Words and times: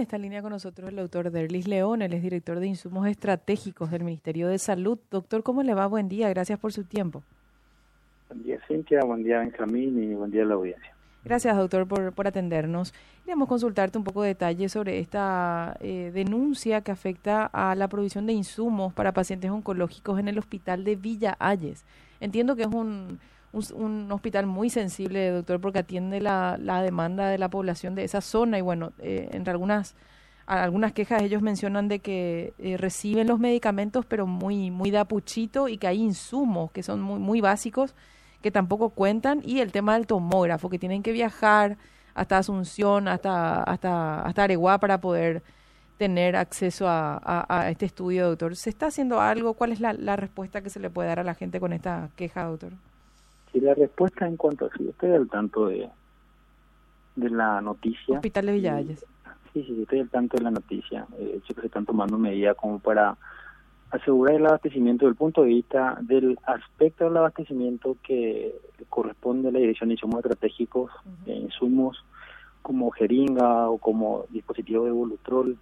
Está 0.00 0.16
en 0.16 0.22
línea 0.22 0.40
con 0.40 0.50
nosotros 0.50 0.88
el 0.88 0.96
doctor 0.96 1.30
Derlis 1.30 1.68
León, 1.68 2.00
él 2.00 2.14
es 2.14 2.22
director 2.22 2.58
de 2.58 2.66
insumos 2.66 3.06
estratégicos 3.06 3.90
del 3.90 4.02
Ministerio 4.02 4.48
de 4.48 4.58
Salud. 4.58 4.98
Doctor, 5.10 5.42
¿cómo 5.42 5.62
le 5.62 5.74
va? 5.74 5.86
Buen 5.86 6.08
día, 6.08 6.30
gracias 6.30 6.58
por 6.58 6.72
su 6.72 6.84
tiempo. 6.84 7.22
Buen 8.30 8.42
día, 8.42 8.58
Cintia, 8.66 9.00
buen 9.04 9.22
día, 9.22 9.40
Benjamín, 9.40 10.02
y 10.02 10.14
buen 10.14 10.30
día 10.30 10.42
a 10.42 10.46
la 10.46 10.54
audiencia. 10.54 10.94
Gracias, 11.22 11.54
doctor, 11.54 11.86
por, 11.86 12.14
por 12.14 12.26
atendernos. 12.26 12.94
Queríamos 13.24 13.46
consultarte 13.46 13.98
un 13.98 14.04
poco 14.04 14.22
de 14.22 14.28
detalle 14.28 14.70
sobre 14.70 15.00
esta 15.00 15.76
eh, 15.80 16.10
denuncia 16.14 16.80
que 16.80 16.92
afecta 16.92 17.44
a 17.44 17.74
la 17.74 17.86
provisión 17.88 18.24
de 18.24 18.32
insumos 18.32 18.94
para 18.94 19.12
pacientes 19.12 19.50
oncológicos 19.50 20.18
en 20.18 20.28
el 20.28 20.38
hospital 20.38 20.82
de 20.82 20.96
Villa 20.96 21.36
Ayes. 21.38 21.84
Entiendo 22.20 22.56
que 22.56 22.62
es 22.62 22.68
un, 22.68 23.20
un, 23.52 24.10
hospital 24.12 24.46
muy 24.46 24.70
sensible, 24.70 25.30
doctor, 25.30 25.60
porque 25.60 25.80
atiende 25.80 26.20
la, 26.20 26.56
la, 26.60 26.82
demanda 26.82 27.28
de 27.28 27.38
la 27.38 27.48
población 27.48 27.94
de 27.94 28.04
esa 28.04 28.20
zona. 28.20 28.58
Y 28.58 28.60
bueno, 28.60 28.92
eh, 28.98 29.28
entre 29.32 29.52
algunas 29.52 29.94
algunas 30.46 30.92
quejas 30.92 31.22
ellos 31.22 31.42
mencionan 31.42 31.86
de 31.86 32.00
que 32.00 32.54
eh, 32.58 32.76
reciben 32.76 33.28
los 33.28 33.38
medicamentos 33.38 34.04
pero 34.04 34.26
muy 34.26 34.72
muy 34.72 34.90
de 34.90 34.98
apuchito 34.98 35.68
y 35.68 35.78
que 35.78 35.86
hay 35.86 35.98
insumos 36.02 36.72
que 36.72 36.82
son 36.82 37.00
muy 37.00 37.20
muy 37.20 37.40
básicos 37.40 37.94
que 38.42 38.50
tampoco 38.50 38.90
cuentan 38.90 39.42
y 39.44 39.60
el 39.60 39.70
tema 39.70 39.94
del 39.94 40.08
tomógrafo 40.08 40.68
que 40.68 40.78
tienen 40.80 41.04
que 41.04 41.12
viajar 41.12 41.76
hasta 42.14 42.38
Asunción 42.38 43.06
hasta 43.06 43.62
hasta 43.62 44.22
hasta 44.22 44.42
Areguá 44.44 44.78
para 44.80 45.00
poder 45.00 45.44
tener 45.98 46.34
acceso 46.34 46.88
a, 46.88 47.20
a, 47.48 47.70
este 47.70 47.86
estudio 47.86 48.28
doctor. 48.30 48.56
Se 48.56 48.70
está 48.70 48.86
haciendo 48.86 49.20
algo 49.20 49.54
cuál 49.54 49.70
es 49.72 49.80
la, 49.80 49.92
la 49.92 50.16
respuesta 50.16 50.62
que 50.62 50.70
se 50.70 50.80
le 50.80 50.90
puede 50.90 51.08
dar 51.10 51.20
a 51.20 51.24
la 51.24 51.34
gente 51.34 51.60
con 51.60 51.72
esta 51.72 52.08
queja 52.16 52.44
doctor 52.44 52.72
Sí, 53.52 53.60
la 53.60 53.74
respuesta 53.74 54.26
en 54.26 54.36
cuanto 54.36 54.66
a 54.66 54.70
si 54.76 54.88
estoy 54.88 55.12
al 55.12 55.28
tanto 55.28 55.66
de, 55.66 55.88
de 57.16 57.30
la 57.30 57.60
noticia. 57.60 58.16
Hospital 58.16 58.46
de 58.46 58.52
Villalles. 58.52 59.06
Sí, 59.52 59.64
sí, 59.64 59.82
estoy 59.82 60.00
al 60.00 60.10
tanto 60.10 60.36
de 60.36 60.44
la 60.44 60.50
noticia. 60.50 61.06
De 61.18 61.36
hecho, 61.36 61.54
que 61.54 61.60
se 61.62 61.66
están 61.66 61.84
tomando 61.84 62.16
medidas 62.16 62.56
como 62.56 62.78
para 62.78 63.16
asegurar 63.90 64.36
el 64.36 64.46
abastecimiento 64.46 65.06
del 65.06 65.16
punto 65.16 65.42
de 65.42 65.48
vista 65.48 65.98
del 66.00 66.38
aspecto 66.44 67.04
del 67.04 67.16
abastecimiento 67.16 67.96
que 68.04 68.54
corresponde 68.88 69.48
a 69.48 69.52
la 69.52 69.58
Dirección 69.58 69.88
de 69.88 69.94
Insumos 69.94 70.18
Estratégicos, 70.18 70.92
insumos 71.26 72.04
como 72.62 72.90
jeringa 72.90 73.68
o 73.68 73.78
como 73.78 74.26
dispositivo 74.30 74.84
de 74.84 74.92
volutrol, 74.92 75.58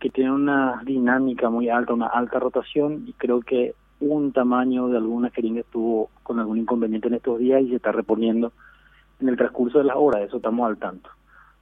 que 0.00 0.10
tienen 0.10 0.32
una 0.32 0.82
dinámica 0.84 1.50
muy 1.50 1.68
alta, 1.68 1.92
una 1.92 2.08
alta 2.08 2.40
rotación, 2.40 3.04
y 3.06 3.12
creo 3.12 3.40
que 3.40 3.74
un 4.02 4.32
tamaño 4.32 4.88
de 4.88 4.98
alguna 4.98 5.30
jeringa 5.30 5.60
estuvo 5.60 6.10
con 6.22 6.38
algún 6.38 6.58
inconveniente 6.58 7.08
en 7.08 7.14
estos 7.14 7.38
días 7.38 7.62
y 7.62 7.70
se 7.70 7.76
está 7.76 7.92
reponiendo 7.92 8.52
en 9.20 9.28
el 9.28 9.36
transcurso 9.36 9.78
de 9.78 9.84
las 9.84 9.96
horas, 9.96 10.22
eso 10.22 10.38
estamos 10.38 10.66
al 10.66 10.76
tanto. 10.76 11.08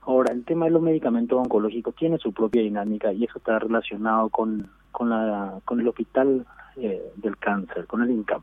Ahora, 0.02 0.32
el 0.32 0.44
tema 0.44 0.64
de 0.64 0.70
los 0.70 0.82
medicamentos 0.82 1.38
oncológicos 1.38 1.94
tiene 1.94 2.19
su 2.19 2.32
propia 2.32 2.62
dinámica 2.62 3.12
y 3.12 3.24
eso 3.24 3.38
está 3.38 3.58
relacionado 3.58 4.30
con, 4.30 4.69
con, 4.91 5.10
la, 5.10 5.60
con 5.64 5.80
el 5.80 5.88
hospital 5.88 6.47
eh, 6.77 7.12
del 7.16 7.36
cáncer, 7.36 7.86
con 7.86 8.02
el 8.02 8.10
INCAM. 8.10 8.42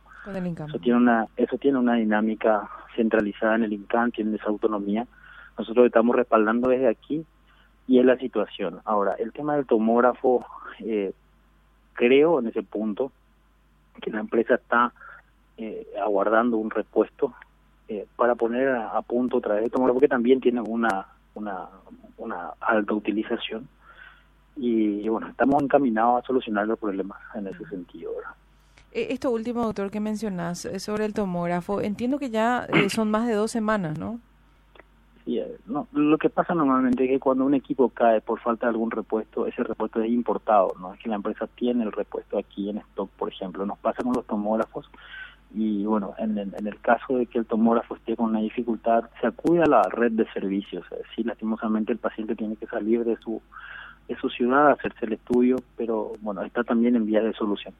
Eso 0.67 0.79
tiene 0.79 0.97
una 0.97 1.27
eso 1.35 1.57
tiene 1.57 1.79
una 1.79 1.95
dinámica 1.95 2.69
centralizada 2.95 3.55
en 3.55 3.63
el 3.63 3.73
INCAM, 3.73 4.11
tiene 4.11 4.35
esa 4.35 4.47
autonomía. 4.47 5.07
Nosotros 5.57 5.87
estamos 5.87 6.15
respaldando 6.15 6.69
desde 6.69 6.87
aquí 6.87 7.25
y 7.87 7.99
es 7.99 8.05
la 8.05 8.17
situación. 8.17 8.79
Ahora, 8.85 9.13
el 9.13 9.31
tema 9.31 9.55
del 9.55 9.65
tomógrafo, 9.65 10.45
eh, 10.79 11.13
creo 11.93 12.39
en 12.39 12.47
ese 12.47 12.61
punto 12.61 13.11
que 14.01 14.11
la 14.11 14.19
empresa 14.19 14.55
está 14.55 14.93
eh, 15.57 15.87
aguardando 16.01 16.57
un 16.57 16.69
repuesto 16.69 17.33
eh, 17.87 18.05
para 18.15 18.35
poner 18.35 18.69
a, 18.69 19.01
punto 19.01 19.37
otra 19.37 19.55
vez 19.55 19.65
el 19.65 19.71
tomógrafo, 19.71 19.95
porque 19.95 20.07
también 20.07 20.39
tiene 20.41 20.61
una, 20.61 21.07
una, 21.35 21.67
una 22.17 22.51
alta 22.59 22.93
utilización. 22.93 23.67
Y, 24.55 25.07
bueno, 25.07 25.27
estamos 25.27 25.61
encaminados 25.61 26.23
a 26.23 26.27
solucionar 26.27 26.67
los 26.67 26.79
problemas 26.79 27.19
en 27.35 27.47
ese 27.47 27.63
sentido. 27.65 28.11
Eh, 28.91 29.07
esto 29.11 29.29
último, 29.29 29.63
doctor, 29.63 29.91
que 29.91 29.99
mencionas 29.99 30.67
sobre 30.79 31.05
el 31.05 31.13
tomógrafo, 31.13 31.81
entiendo 31.81 32.17
que 32.17 32.31
ya 32.31 32.67
son 32.89 33.11
más 33.11 33.27
de 33.27 33.33
dos 33.33 33.51
semanas, 33.51 33.99
¿no? 33.99 34.19
Eh, 35.27 35.57
no, 35.65 35.87
lo 35.91 36.17
que 36.17 36.29
pasa 36.29 36.53
normalmente 36.53 37.03
es 37.03 37.09
que 37.09 37.19
cuando 37.19 37.45
un 37.45 37.53
equipo 37.53 37.89
cae 37.89 38.21
por 38.21 38.39
falta 38.39 38.67
de 38.67 38.71
algún 38.71 38.91
repuesto, 38.91 39.45
ese 39.45 39.61
repuesto 39.61 40.01
es 40.01 40.09
importado, 40.09 40.73
no 40.79 40.93
es 40.93 40.99
que 41.01 41.09
la 41.09 41.15
empresa 41.15 41.47
tiene 41.47 41.83
el 41.83 41.91
repuesto 41.91 42.37
aquí 42.37 42.69
en 42.69 42.77
stock, 42.77 43.09
por 43.11 43.29
ejemplo. 43.29 43.65
Nos 43.65 43.77
pasa 43.79 44.03
con 44.03 44.13
los 44.13 44.25
tomógrafos 44.25 44.89
y 45.53 45.85
bueno, 45.85 46.13
en, 46.17 46.37
en, 46.37 46.67
el 46.67 46.79
caso 46.79 47.17
de 47.17 47.25
que 47.25 47.39
el 47.39 47.45
tomógrafo 47.45 47.95
esté 47.95 48.15
con 48.15 48.27
una 48.27 48.39
dificultad, 48.39 49.09
se 49.19 49.27
acude 49.27 49.63
a 49.63 49.65
la 49.65 49.83
red 49.83 50.13
de 50.13 50.29
servicios. 50.31 50.85
Es 50.91 51.25
lastimosamente 51.25 51.91
el 51.91 51.99
paciente 51.99 52.35
tiene 52.35 52.55
que 52.55 52.67
salir 52.67 53.03
de 53.03 53.17
su 53.17 53.41
de 54.07 54.15
su 54.17 54.29
ciudad, 54.29 54.71
hacerse 54.71 55.05
el 55.05 55.13
estudio, 55.13 55.57
pero 55.75 56.13
bueno, 56.21 56.41
está 56.43 56.63
también 56.63 56.95
en 56.95 57.05
vías 57.05 57.23
de 57.23 57.33
solución. 57.33 57.73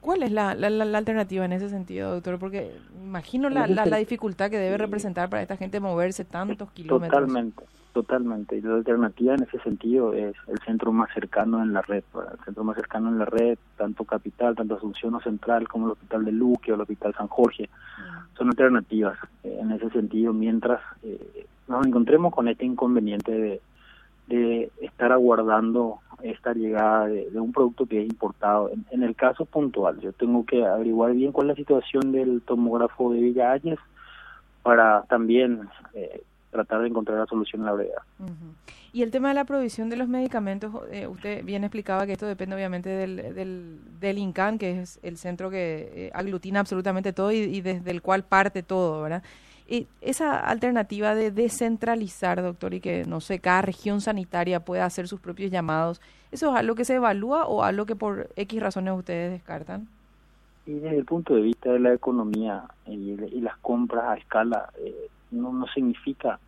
¿Cuál 0.00 0.22
es 0.22 0.32
la, 0.32 0.54
la, 0.54 0.68
la, 0.68 0.98
alternativa 0.98 1.46
en 1.46 1.52
ese 1.52 1.70
sentido, 1.70 2.12
doctor? 2.12 2.38
Porque 2.38 2.76
imagino 3.02 3.48
la, 3.48 3.66
la, 3.66 3.96
dificultad 3.96 4.50
que 4.50 4.58
debe 4.58 4.76
representar 4.76 5.30
para 5.30 5.40
esta 5.40 5.56
gente 5.56 5.80
moverse 5.80 6.26
tantos 6.26 6.70
kilómetros. 6.72 7.20
Totalmente, 7.20 7.64
totalmente. 7.94 8.58
Y 8.58 8.60
la 8.60 8.74
alternativa 8.74 9.34
en 9.34 9.44
ese 9.44 9.58
sentido 9.60 10.12
es 10.12 10.34
el 10.48 10.58
centro 10.66 10.92
más 10.92 11.08
cercano 11.14 11.62
en 11.62 11.72
la 11.72 11.80
red. 11.80 12.04
El 12.14 12.44
centro 12.44 12.64
más 12.64 12.76
cercano 12.76 13.08
en 13.08 13.18
la 13.18 13.24
red, 13.24 13.56
tanto 13.78 14.04
Capital, 14.04 14.54
tanto 14.54 14.74
Asunción 14.74 15.14
o 15.14 15.20
Central, 15.22 15.66
como 15.68 15.86
el 15.86 15.92
Hospital 15.92 16.26
de 16.26 16.32
Luque 16.32 16.70
o 16.70 16.74
el 16.74 16.82
Hospital 16.82 17.14
San 17.16 17.28
Jorge, 17.28 17.70
mm. 17.70 18.36
son 18.36 18.48
alternativas 18.48 19.16
eh, 19.42 19.58
en 19.58 19.72
ese 19.72 19.88
sentido, 19.88 20.34
mientras 20.34 20.82
eh, 21.02 21.46
nos 21.66 21.86
encontremos 21.86 22.34
con 22.34 22.48
este 22.48 22.66
inconveniente 22.66 23.32
de 23.32 23.60
de 24.26 24.70
estar 24.80 25.12
aguardando 25.12 25.98
esta 26.22 26.54
llegada 26.54 27.06
de, 27.06 27.28
un 27.38 27.52
producto 27.52 27.86
que 27.86 28.00
es 28.00 28.08
importado. 28.08 28.70
En, 28.90 29.02
el 29.02 29.14
caso 29.14 29.44
puntual, 29.44 30.00
yo 30.00 30.12
tengo 30.12 30.44
que 30.46 30.64
averiguar 30.64 31.12
bien 31.12 31.32
cuál 31.32 31.50
es 31.50 31.56
la 31.58 31.62
situación 31.62 32.12
del 32.12 32.42
tomógrafo 32.42 33.12
de 33.12 33.20
Villa 33.20 33.54
para 34.62 35.02
también 35.02 35.68
eh, 35.92 36.22
tratar 36.50 36.80
de 36.80 36.88
encontrar 36.88 37.18
la 37.18 37.26
solución 37.26 37.62
en 37.62 37.66
la 37.66 37.72
brevedad. 37.72 38.02
Y 38.92 39.02
el 39.02 39.10
tema 39.10 39.28
de 39.28 39.34
la 39.34 39.44
provisión 39.44 39.90
de 39.90 39.96
los 39.96 40.08
medicamentos, 40.08 40.72
eh, 40.90 41.06
usted 41.06 41.44
bien 41.44 41.64
explicaba 41.64 42.06
que 42.06 42.12
esto 42.12 42.26
depende 42.26 42.54
obviamente 42.54 42.88
del, 42.88 43.34
del, 43.34 43.78
del 44.00 44.18
INCAN, 44.18 44.56
que 44.56 44.80
es 44.80 45.00
el 45.02 45.18
centro 45.18 45.50
que 45.50 45.90
eh, 45.94 46.10
aglutina 46.14 46.60
absolutamente 46.60 47.12
todo 47.12 47.32
y, 47.32 47.38
y 47.38 47.60
desde 47.60 47.90
el 47.90 48.00
cual 48.00 48.22
parte 48.22 48.62
todo, 48.62 49.02
¿verdad? 49.02 49.22
Esa 50.00 50.38
alternativa 50.40 51.14
de 51.14 51.30
descentralizar, 51.30 52.42
doctor, 52.42 52.74
y 52.74 52.80
que, 52.80 53.04
no 53.04 53.20
sé, 53.20 53.38
cada 53.38 53.62
región 53.62 54.00
sanitaria 54.00 54.60
pueda 54.60 54.84
hacer 54.84 55.08
sus 55.08 55.20
propios 55.20 55.50
llamados, 55.50 56.00
¿eso 56.32 56.50
es 56.50 56.56
algo 56.56 56.74
que 56.74 56.84
se 56.84 56.96
evalúa 56.96 57.46
o 57.46 57.62
algo 57.62 57.86
que 57.86 57.96
por 57.96 58.28
X 58.36 58.60
razones 58.60 58.94
ustedes 58.96 59.32
descartan? 59.32 59.88
Y 60.66 60.74
desde 60.74 60.98
el 60.98 61.04
punto 61.04 61.34
de 61.34 61.42
vista 61.42 61.72
de 61.72 61.80
la 61.80 61.92
economía 61.92 62.64
y, 62.86 63.16
las 63.40 63.56
compras 63.58 64.04
a 64.04 64.16
escala, 64.16 64.70
eh, 64.78 65.08
no, 65.30 65.52
no 65.52 65.66
significa 65.68 66.38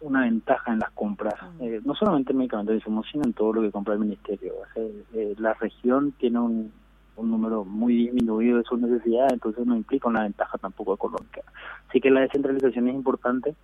una 0.00 0.22
ventaja 0.22 0.72
en 0.72 0.78
las 0.78 0.90
compras, 0.90 1.34
eh, 1.60 1.80
no 1.84 1.94
solamente 1.94 2.32
en 2.32 2.38
medicamentos, 2.38 2.82
sino 3.10 3.24
en 3.24 3.32
todo 3.32 3.54
lo 3.54 3.62
que 3.62 3.70
compra 3.70 3.94
el 3.94 4.00
ministerio. 4.00 4.54
Eh, 4.74 5.34
la 5.38 5.54
región 5.54 6.12
tiene 6.12 6.38
un, 6.38 6.72
un 7.16 7.30
número 7.30 7.64
muy 7.64 7.94
disminuido 7.94 8.58
de 8.58 8.64
sus 8.64 8.80
necesidades, 8.80 9.32
entonces 9.32 9.66
no 9.66 9.76
implica 9.76 10.08
una 10.08 10.22
ventaja 10.22 10.58
tampoco 10.58 10.94
económica. 10.94 11.42
Así 11.88 12.00
que 12.00 12.10
la 12.10 12.20
descentralización 12.20 12.88
es 12.88 12.94
importante 12.94 13.54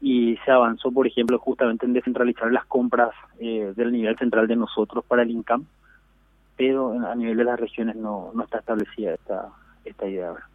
y 0.00 0.36
se 0.44 0.50
avanzó, 0.50 0.90
por 0.92 1.06
ejemplo, 1.06 1.38
justamente 1.38 1.86
en 1.86 1.92
descentralizar 1.92 2.52
las 2.52 2.64
compras 2.66 3.10
eh, 3.40 3.72
del 3.76 3.92
nivel 3.92 4.16
central 4.16 4.46
de 4.46 4.56
nosotros 4.56 5.04
para 5.04 5.22
el 5.22 5.30
INCAM, 5.30 5.64
pero 6.56 6.92
a 6.92 7.14
nivel 7.14 7.36
de 7.36 7.44
las 7.44 7.58
regiones 7.58 7.96
no, 7.96 8.30
no 8.34 8.44
está 8.44 8.58
establecida 8.58 9.14
esta, 9.14 9.48
esta 9.84 10.08
idea 10.08 10.28
ahora. 10.28 10.48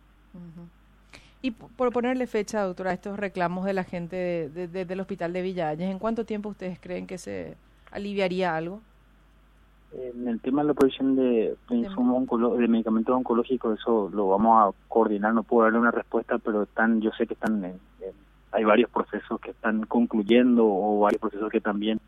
Y 1.42 1.52
por 1.52 1.92
ponerle 1.92 2.26
fecha, 2.26 2.64
doctora, 2.64 2.92
a 2.92 2.94
estos 2.94 3.20
reclamos 3.20 3.66
de 3.66 3.74
la 3.74 3.84
gente 3.84 4.50
de, 4.50 4.86
del 4.86 5.00
hospital 5.02 5.34
de 5.34 5.42
Villalles, 5.42 5.90
¿en 5.90 6.00
cuánto 6.00 6.26
tiempo 6.26 6.50
ustedes 6.50 6.80
creen 6.80 7.06
que 7.06 7.18
se 7.18 7.58
aliviaría 7.92 8.56
algo? 8.56 8.82
En 9.96 10.28
el 10.28 10.40
tema 10.40 10.62
de 10.62 10.70
la 10.70 10.74
provisión 10.74 11.16
de, 11.16 11.56
de, 11.70 11.78
de 11.78 12.68
medicamentos 12.68 13.16
oncológicos, 13.16 13.80
eso 13.80 14.10
lo 14.12 14.30
vamos 14.30 14.76
a 14.76 14.88
coordinar, 14.88 15.34
no 15.34 15.44
puedo 15.44 15.66
darle 15.66 15.80
una 15.80 15.92
respuesta, 15.92 16.38
pero 16.40 16.64
están, 16.64 17.02
yo 17.02 17.12
sé 17.12 17.28
que 17.28 17.36
están, 17.36 17.80
hay 18.52 18.64
varios 18.64 18.90
procesos 18.90 19.40
que 19.40 19.52
están 19.52 19.84
concluyendo 19.86 20.66
o 20.66 21.00
varios 21.02 21.22
procesos 21.22 21.50
que 21.52 21.62
también 21.62 22.00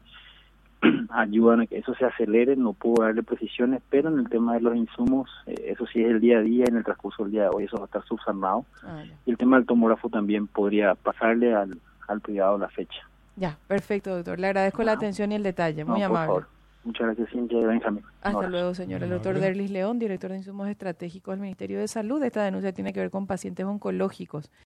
ayudan 1.10 1.62
a 1.62 1.68
que 1.68 1.78
eso 1.78 1.94
se 1.96 2.06
acelere, 2.06 2.56
no 2.56 2.74
puedo 2.74 3.04
darle 3.04 3.24
precisiones, 3.24 3.82
pero 3.90 4.10
en 4.10 4.20
el 4.20 4.30
tema 4.30 4.56
de 4.56 4.62
los 4.62 4.76
insumos, 4.76 5.30
eh, 5.46 5.56
eso 5.68 5.86
sí 5.88 6.02
es 6.02 6.10
el 6.10 6.20
día 6.20 6.40
a 6.40 6.42
día, 6.42 6.66
en 6.68 6.78
el 6.78 6.84
transcurso 6.84 7.24
del 7.24 7.34
día 7.34 7.44
de 7.44 7.50
hoy 7.50 7.66
eso 7.66 7.78
va 7.78 7.84
a 7.84 7.86
estar 7.86 8.04
subsanado. 8.06 8.66
Ah, 8.84 9.04
y 9.26 9.32
el 9.32 9.38
tema 9.38 9.58
del 9.58 9.66
tomógrafo 9.66 10.10
también 10.10 10.48
podría 10.48 10.96
pasarle 10.96 11.54
al, 11.54 11.78
al 12.08 12.22
privado 12.22 12.58
la 12.58 12.70
fecha. 12.70 13.08
Ya, 13.36 13.58
perfecto, 13.68 14.16
doctor. 14.16 14.40
Le 14.40 14.48
agradezco 14.48 14.84
la 14.84 14.94
atención 14.94 15.32
y 15.32 15.36
el 15.36 15.44
detalle, 15.44 15.84
muy 15.84 16.02
amable. 16.02 16.46
Muchas 16.86 17.08
gracias, 17.08 17.30
Cintia 17.32 17.60
y 17.60 17.66
Benjamín. 17.66 18.04
Hasta 18.22 18.48
luego, 18.48 18.76
señor. 18.76 19.02
El 19.02 19.10
doctor 19.10 19.40
Derlis 19.40 19.72
León, 19.72 19.98
director 19.98 20.30
de 20.30 20.38
Insumos 20.38 20.70
Estratégicos 20.70 21.34
del 21.34 21.42
Ministerio 21.42 21.80
de 21.80 21.88
Salud. 21.88 22.22
Esta 22.24 22.44
denuncia 22.44 22.74
tiene 22.74 22.94
que 22.94 23.00
ver 23.00 23.10
con 23.10 23.26
pacientes 23.26 23.66
oncológicos. 23.66 24.52